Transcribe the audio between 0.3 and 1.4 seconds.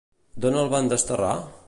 D'on el van desterrar?